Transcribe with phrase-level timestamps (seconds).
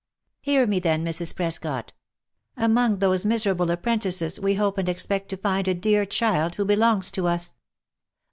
[0.41, 1.35] 11 Hear me then, Mrs.
[1.35, 1.93] Prescot—
[2.57, 7.11] among those miserable apprentices we hope and expect to find a dear child who belongs
[7.11, 7.53] to us."